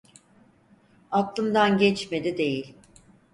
[1.11, 2.73] Aklımdan geçmedi değil.